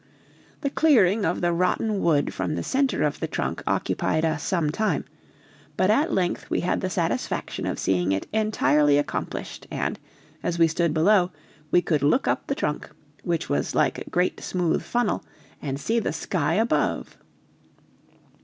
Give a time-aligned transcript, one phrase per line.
[0.61, 4.71] The clearing of the rotten wood from the center of the trunk occupied us some
[4.71, 5.05] time,
[5.77, 9.99] but at length we had the satisfaction of seeing it entirely accomplished, and,
[10.41, 11.29] as we stood below,
[11.69, 12.89] we could look up the trunk,
[13.21, 15.23] which was like a great smooth funnel,
[15.61, 17.15] and see the sky above.